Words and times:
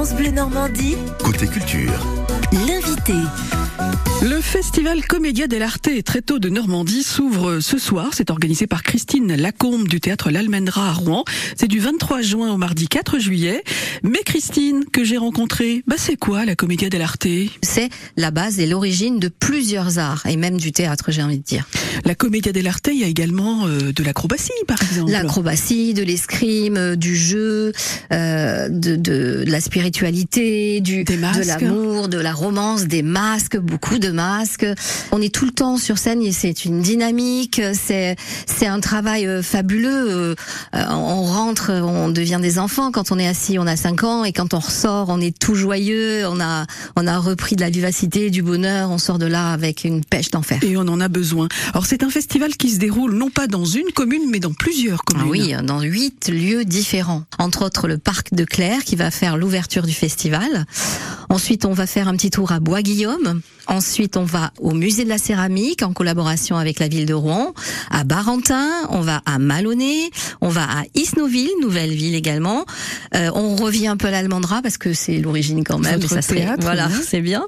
France 0.00 0.14
Bleu 0.14 0.30
Normandie, 0.30 0.96
Côté 1.22 1.46
culture, 1.46 1.92
l'invité. 2.66 3.12
Le 4.22 4.38
festival 4.42 5.02
Comédia 5.06 5.46
dell'Arte 5.46 5.88
très 6.04 6.20
tôt 6.20 6.38
de 6.38 6.50
Normandie 6.50 7.02
s'ouvre 7.02 7.60
ce 7.60 7.78
soir. 7.78 8.10
C'est 8.12 8.30
organisé 8.30 8.66
par 8.66 8.82
Christine 8.82 9.34
Lacombe 9.34 9.88
du 9.88 9.98
théâtre 9.98 10.30
L'Almendra 10.30 10.88
à 10.88 10.92
Rouen. 10.92 11.24
C'est 11.56 11.68
du 11.68 11.78
23 11.78 12.20
juin 12.20 12.52
au 12.52 12.58
mardi 12.58 12.86
4 12.86 13.18
juillet. 13.18 13.64
Mais 14.02 14.18
Christine, 14.18 14.84
que 14.92 15.04
j'ai 15.04 15.16
rencontrée, 15.16 15.82
bah 15.86 15.96
c'est 15.96 16.16
quoi 16.16 16.44
la 16.44 16.54
Comédia 16.54 16.90
dell'Arte? 16.90 17.26
C'est 17.62 17.88
la 18.18 18.30
base 18.30 18.60
et 18.60 18.66
l'origine 18.66 19.20
de 19.20 19.28
plusieurs 19.28 19.98
arts, 19.98 20.26
et 20.26 20.36
même 20.36 20.58
du 20.58 20.70
théâtre, 20.72 21.10
j'ai 21.10 21.22
envie 21.22 21.38
de 21.38 21.44
dire. 21.44 21.66
La 22.04 22.14
Comédia 22.14 22.52
dell'Arte, 22.52 22.90
il 22.92 23.00
y 23.00 23.04
a 23.04 23.08
également 23.08 23.66
euh, 23.66 23.92
de 23.92 24.04
l'acrobatie, 24.04 24.52
par 24.66 24.82
exemple. 24.82 25.12
L'acrobatie, 25.12 25.94
de 25.94 26.02
l'escrime, 26.02 26.76
euh, 26.76 26.96
du 26.96 27.16
jeu, 27.16 27.72
euh, 28.12 28.68
de, 28.68 28.96
de, 28.96 29.44
la 29.46 29.60
spiritualité, 29.60 30.80
du, 30.82 31.04
Des 31.04 31.16
masques. 31.16 31.40
de 31.40 31.46
l'amour, 31.46 32.08
de 32.08 32.18
la 32.18 32.34
romance, 32.34 32.84
des 32.84 33.02
masques, 33.02 33.56
beaucoup 33.56 33.79
de 33.98 34.10
masques. 34.10 34.66
On 35.12 35.20
est 35.20 35.34
tout 35.34 35.44
le 35.44 35.50
temps 35.50 35.76
sur 35.76 35.98
scène 35.98 36.22
et 36.22 36.32
c'est 36.32 36.64
une 36.64 36.80
dynamique, 36.80 37.60
c'est 37.72 38.16
c'est 38.46 38.66
un 38.66 38.80
travail 38.80 39.26
euh, 39.26 39.42
fabuleux. 39.42 40.10
Euh, 40.10 40.34
on 40.72 41.22
rentre, 41.24 41.72
on 41.72 42.08
devient 42.08 42.38
des 42.40 42.58
enfants 42.58 42.92
quand 42.92 43.10
on 43.10 43.18
est 43.18 43.26
assis, 43.26 43.58
on 43.58 43.66
a 43.66 43.76
5 43.76 44.04
ans 44.04 44.24
et 44.24 44.32
quand 44.32 44.54
on 44.54 44.58
ressort, 44.58 45.08
on 45.08 45.20
est 45.20 45.36
tout 45.36 45.54
joyeux, 45.54 46.26
on 46.26 46.40
a 46.40 46.66
on 46.96 47.06
a 47.06 47.18
repris 47.18 47.56
de 47.56 47.62
la 47.62 47.70
vivacité, 47.70 48.30
du 48.30 48.42
bonheur, 48.42 48.90
on 48.90 48.98
sort 48.98 49.18
de 49.18 49.26
là 49.26 49.52
avec 49.52 49.84
une 49.84 50.04
pêche 50.04 50.30
d'enfer. 50.30 50.62
Et 50.62 50.76
on 50.76 50.82
en 50.82 51.00
a 51.00 51.08
besoin. 51.08 51.48
Alors 51.72 51.86
c'est 51.86 52.02
un 52.02 52.10
festival 52.10 52.56
qui 52.56 52.70
se 52.70 52.78
déroule 52.78 53.14
non 53.14 53.30
pas 53.30 53.46
dans 53.46 53.64
une 53.64 53.90
commune, 53.94 54.30
mais 54.30 54.40
dans 54.40 54.52
plusieurs 54.52 55.02
communes. 55.04 55.26
Ah 55.26 55.30
oui, 55.30 55.66
dans 55.66 55.80
huit 55.80 56.28
lieux 56.28 56.64
différents. 56.64 57.24
Entre 57.38 57.64
autres, 57.64 57.88
le 57.88 57.98
parc 57.98 58.34
de 58.34 58.44
Claire 58.44 58.84
qui 58.84 58.96
va 58.96 59.10
faire 59.10 59.36
l'ouverture 59.36 59.86
du 59.86 59.94
festival. 59.94 60.66
Ensuite, 61.30 61.64
on 61.64 61.72
va 61.72 61.86
faire 61.86 62.08
un 62.08 62.16
petit 62.16 62.30
tour 62.30 62.50
à 62.50 62.58
Bois-Guillaume. 62.58 63.40
Ensuite, 63.68 64.16
on 64.16 64.24
va 64.24 64.52
au 64.58 64.72
musée 64.72 65.04
de 65.04 65.08
la 65.08 65.16
céramique 65.16 65.82
en 65.82 65.92
collaboration 65.92 66.56
avec 66.56 66.80
la 66.80 66.88
ville 66.88 67.06
de 67.06 67.14
Rouen. 67.14 67.54
À 67.88 68.02
Barentin, 68.02 68.68
on 68.90 69.00
va 69.00 69.22
à 69.26 69.38
Malonnet, 69.38 70.10
on 70.40 70.48
va 70.48 70.64
à 70.64 70.82
Isnoville, 70.96 71.48
nouvelle 71.62 71.92
ville 71.92 72.16
également. 72.16 72.64
Euh, 73.14 73.30
on 73.34 73.54
revient 73.54 73.86
un 73.86 73.96
peu 73.96 74.08
à 74.08 74.10
l'Almendra 74.10 74.60
parce 74.60 74.76
que 74.76 74.92
c'est 74.92 75.18
l'origine 75.18 75.62
quand 75.62 75.78
même. 75.78 76.02
Et 76.02 76.08
ça 76.08 76.20
serait- 76.20 76.40
théâtre, 76.40 76.62
voilà, 76.62 76.88
oui. 76.88 76.98
c'est 77.08 77.20
bien. 77.20 77.46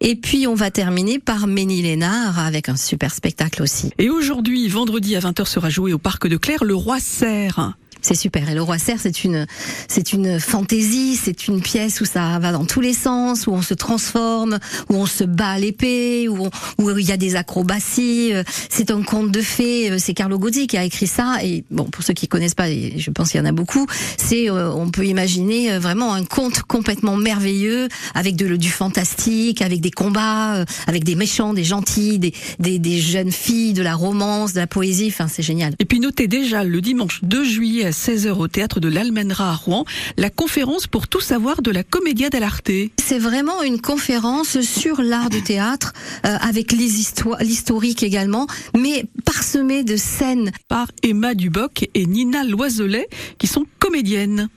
Et 0.00 0.16
puis, 0.16 0.46
on 0.46 0.54
va 0.54 0.70
terminer 0.70 1.18
par 1.18 1.46
Ménil-Lénard 1.46 2.38
avec 2.38 2.68
un 2.68 2.76
super 2.76 3.14
spectacle 3.14 3.62
aussi. 3.62 3.90
Et 3.96 4.10
aujourd'hui, 4.10 4.68
vendredi 4.68 5.16
à 5.16 5.20
20h 5.20 5.46
sera 5.46 5.70
joué 5.70 5.94
au 5.94 5.98
parc 5.98 6.28
de 6.28 6.36
Claire 6.36 6.62
le 6.64 6.74
Roi 6.74 6.98
Serre. 7.00 7.72
C'est 8.04 8.14
super. 8.14 8.50
Et 8.50 8.54
le 8.54 8.60
roi 8.60 8.76
serre, 8.76 8.98
c'est 9.00 9.24
une, 9.24 9.46
c'est 9.88 10.12
une 10.12 10.38
fantaisie, 10.38 11.16
c'est 11.16 11.48
une 11.48 11.62
pièce 11.62 12.02
où 12.02 12.04
ça 12.04 12.38
va 12.38 12.52
dans 12.52 12.66
tous 12.66 12.82
les 12.82 12.92
sens, 12.92 13.46
où 13.46 13.52
on 13.52 13.62
se 13.62 13.72
transforme, 13.72 14.58
où 14.90 14.96
on 14.96 15.06
se 15.06 15.24
bat 15.24 15.52
à 15.52 15.58
l'épée, 15.58 16.28
où, 16.28 16.50
où 16.76 16.90
il 16.98 17.06
y 17.06 17.12
a 17.12 17.16
des 17.16 17.34
acrobaties. 17.34 18.34
Euh, 18.34 18.42
C'est 18.68 18.90
un 18.90 19.02
conte 19.02 19.30
de 19.30 19.40
fées. 19.40 19.90
Euh, 19.90 19.96
C'est 19.98 20.12
Carlo 20.12 20.38
Gozzi 20.38 20.66
qui 20.66 20.76
a 20.76 20.84
écrit 20.84 21.06
ça. 21.06 21.38
Et 21.42 21.64
bon, 21.70 21.84
pour 21.84 22.04
ceux 22.04 22.12
qui 22.12 22.28
connaissent 22.28 22.54
pas, 22.54 22.68
et 22.68 22.98
je 22.98 23.10
pense 23.10 23.30
qu'il 23.30 23.40
y 23.40 23.42
en 23.42 23.46
a 23.46 23.52
beaucoup, 23.52 23.86
c'est, 24.18 24.50
euh, 24.50 24.70
on 24.70 24.90
peut 24.90 25.06
imaginer 25.06 25.78
vraiment 25.78 26.12
un 26.12 26.26
conte 26.26 26.60
complètement 26.60 27.16
merveilleux, 27.16 27.88
avec 28.14 28.36
de, 28.36 28.56
du 28.56 28.68
fantastique, 28.68 29.62
avec 29.62 29.80
des 29.80 29.90
combats, 29.90 30.66
avec 30.86 31.04
des 31.04 31.14
méchants, 31.14 31.54
des 31.54 31.64
gentils, 31.64 32.18
des, 32.18 32.34
des, 32.58 32.78
des 32.78 33.00
jeunes 33.00 33.32
filles, 33.32 33.72
de 33.72 33.82
la 33.82 33.94
romance, 33.94 34.52
de 34.52 34.60
la 34.60 34.66
poésie. 34.66 35.06
Enfin, 35.08 35.26
c'est 35.26 35.42
génial. 35.42 35.74
Et 35.78 35.86
puis 35.86 36.00
notez 36.00 36.28
déjà 36.28 36.64
le 36.64 36.82
dimanche 36.82 37.20
2 37.22 37.44
juillet 37.44 37.93
16h 37.94 38.32
au 38.32 38.48
théâtre 38.48 38.80
de 38.80 38.88
l'Almenra 38.88 39.50
à 39.50 39.54
Rouen, 39.54 39.84
la 40.18 40.28
conférence 40.28 40.86
pour 40.86 41.08
tout 41.08 41.20
savoir 41.20 41.62
de 41.62 41.70
la 41.70 41.82
Commedia 41.82 42.28
dell'Arte. 42.28 42.70
C'est 43.02 43.18
vraiment 43.18 43.62
une 43.62 43.80
conférence 43.80 44.60
sur 44.60 45.00
l'art 45.00 45.30
du 45.30 45.42
théâtre, 45.42 45.92
euh, 46.26 46.36
avec 46.40 46.72
l'historique 46.72 48.02
également, 48.02 48.46
mais 48.76 49.06
parsemée 49.34 49.82
de 49.82 49.96
scènes. 49.96 50.52
par 50.68 50.86
Emma 51.02 51.34
Duboc 51.34 51.88
et 51.94 52.06
Nina 52.06 52.44
Loiselet, 52.44 53.08
qui 53.38 53.46
sont 53.46 53.64
comédiennes. 53.80 54.48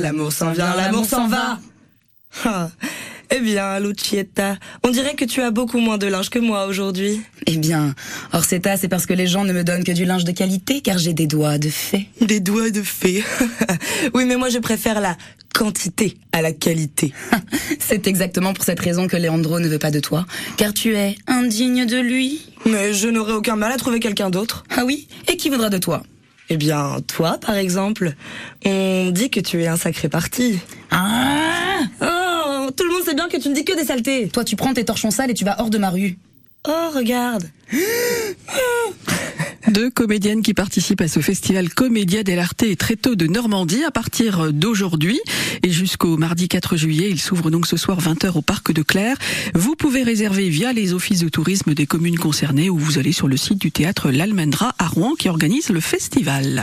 L'amour 0.00 0.32
s'en 0.32 0.52
vient, 0.52 0.76
l'amour 0.76 1.04
s'en 1.04 1.26
va. 1.26 1.58
Eh 3.34 3.40
bien, 3.40 3.80
Lucietta, 3.80 4.58
on 4.82 4.90
dirait 4.90 5.14
que 5.14 5.24
tu 5.24 5.40
as 5.40 5.50
beaucoup 5.50 5.78
moins 5.78 5.96
de 5.96 6.06
linge 6.06 6.28
que 6.28 6.38
moi 6.38 6.66
aujourd'hui. 6.66 7.22
Eh 7.46 7.56
bien, 7.56 7.94
Orsetta, 8.34 8.76
c'est 8.76 8.88
parce 8.88 9.06
que 9.06 9.14
les 9.14 9.26
gens 9.26 9.44
ne 9.44 9.54
me 9.54 9.64
donnent 9.64 9.84
que 9.84 9.92
du 9.92 10.04
linge 10.04 10.24
de 10.24 10.32
qualité, 10.32 10.82
car 10.82 10.98
j'ai 10.98 11.14
des 11.14 11.26
doigts 11.26 11.56
de 11.56 11.70
fée. 11.70 12.08
Des 12.20 12.40
doigts 12.40 12.68
de 12.68 12.82
fée. 12.82 13.24
oui, 14.14 14.26
mais 14.26 14.36
moi 14.36 14.50
je 14.50 14.58
préfère 14.58 15.00
la 15.00 15.16
quantité 15.54 16.18
à 16.32 16.42
la 16.42 16.52
qualité. 16.52 17.14
C'est 17.78 18.06
exactement 18.06 18.52
pour 18.52 18.66
cette 18.66 18.80
raison 18.80 19.06
que 19.08 19.16
Leandro 19.16 19.60
ne 19.60 19.68
veut 19.68 19.78
pas 19.78 19.90
de 19.90 20.00
toi, 20.00 20.26
car 20.58 20.74
tu 20.74 20.94
es 20.94 21.16
indigne 21.26 21.86
de 21.86 21.98
lui. 21.98 22.52
Mais 22.66 22.92
je 22.92 23.08
n'aurais 23.08 23.32
aucun 23.32 23.56
mal 23.56 23.72
à 23.72 23.78
trouver 23.78 23.98
quelqu'un 23.98 24.28
d'autre. 24.28 24.64
Ah 24.76 24.84
oui? 24.84 25.08
Et 25.26 25.38
qui 25.38 25.48
voudra 25.48 25.70
de 25.70 25.78
toi? 25.78 26.02
Eh 26.50 26.58
bien, 26.58 26.98
toi, 27.06 27.38
par 27.40 27.54
exemple, 27.54 28.12
on 28.66 29.10
dit 29.10 29.30
que 29.30 29.40
tu 29.40 29.62
es 29.62 29.68
un 29.68 29.78
sacré 29.78 30.10
parti. 30.10 30.58
Ah 30.90 31.51
Oh, 33.12 33.14
sait 33.14 33.28
bien 33.28 33.28
que 33.28 33.36
tu 33.36 33.50
ne 33.50 33.54
dis 33.54 33.64
que 33.64 33.76
des 33.76 33.84
saletés. 33.84 34.28
Toi, 34.28 34.42
tu 34.42 34.56
prends 34.56 34.72
tes 34.72 34.86
torchons 34.86 35.10
sales 35.10 35.30
et 35.30 35.34
tu 35.34 35.44
vas 35.44 35.56
hors 35.58 35.68
de 35.68 35.76
ma 35.76 35.90
rue. 35.90 36.16
Oh, 36.66 36.90
regarde. 36.94 37.44
Deux 39.68 39.90
comédiennes 39.90 40.42
qui 40.42 40.54
participent 40.54 41.02
à 41.02 41.08
ce 41.08 41.20
festival 41.20 41.68
Commedia 41.68 42.22
dell'Arte 42.22 42.62
et 42.62 42.74
très 42.74 42.96
tôt 42.96 43.14
de 43.14 43.26
Normandie 43.26 43.84
à 43.84 43.90
partir 43.90 44.52
d'aujourd'hui 44.52 45.20
et 45.62 45.70
jusqu'au 45.70 46.16
mardi 46.16 46.48
4 46.48 46.76
juillet. 46.76 47.08
Il 47.10 47.20
s'ouvre 47.20 47.50
donc 47.50 47.66
ce 47.66 47.76
soir 47.76 48.00
20h 48.00 48.38
au 48.38 48.42
parc 48.42 48.72
de 48.72 48.82
Claire. 48.82 49.16
Vous 49.54 49.76
pouvez 49.76 50.02
réserver 50.02 50.48
via 50.48 50.72
les 50.72 50.94
offices 50.94 51.20
de 51.20 51.28
tourisme 51.28 51.74
des 51.74 51.86
communes 51.86 52.18
concernées 52.18 52.70
ou 52.70 52.78
vous 52.78 52.98
allez 52.98 53.12
sur 53.12 53.28
le 53.28 53.36
site 53.36 53.60
du 53.60 53.70
théâtre 53.70 54.10
L'Almendra 54.10 54.74
à 54.78 54.86
Rouen 54.86 55.14
qui 55.18 55.28
organise 55.28 55.68
le 55.68 55.80
festival. 55.80 56.60